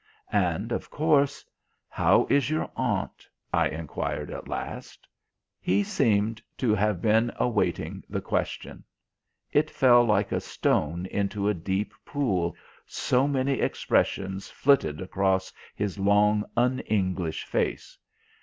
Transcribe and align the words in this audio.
And 0.33 0.71
of 0.71 0.89
course: 0.89 1.45
"How 1.87 2.25
is 2.27 2.49
your 2.49 2.71
aunt?" 2.75 3.27
I 3.53 3.67
enquired 3.67 4.31
at 4.31 4.47
last. 4.47 5.07
He 5.59 5.83
seemed 5.83 6.41
to 6.57 6.73
have 6.73 7.03
been 7.03 7.31
awaiting 7.35 8.03
the 8.09 8.19
question. 8.19 8.83
It 9.51 9.69
fell 9.69 10.03
like 10.03 10.31
a 10.31 10.39
stone 10.39 11.05
into 11.05 11.47
a 11.47 11.53
deep 11.53 11.93
pool, 12.03 12.55
so 12.87 13.27
many 13.27 13.59
expressions 13.59 14.49
flitted 14.49 15.01
across 15.01 15.53
his 15.75 15.99
long 15.99 16.45
un 16.57 16.79
English 16.79 17.43
face. 17.43 17.95